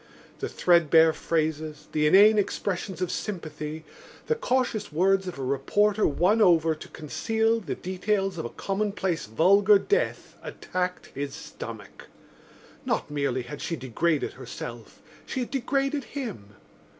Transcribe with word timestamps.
The 0.39 0.49
threadbare 0.49 1.13
phrases, 1.13 1.87
the 1.91 2.07
inane 2.07 2.39
expressions 2.39 3.03
of 3.03 3.11
sympathy, 3.11 3.85
the 4.25 4.33
cautious 4.33 4.91
words 4.91 5.27
of 5.27 5.37
a 5.37 5.43
reporter 5.43 6.07
won 6.07 6.41
over 6.41 6.73
to 6.73 6.87
conceal 6.87 7.59
the 7.59 7.75
details 7.75 8.39
of 8.39 8.45
a 8.45 8.49
commonplace 8.49 9.27
vulgar 9.27 9.77
death 9.77 10.37
attacked 10.41 11.11
his 11.13 11.35
stomach. 11.35 12.07
Not 12.83 13.11
merely 13.11 13.43
had 13.43 13.61
she 13.61 13.75
degraded 13.75 14.33
herself; 14.33 15.03
she 15.27 15.41
had 15.41 15.51
degraded 15.51 16.05
him. 16.05 16.55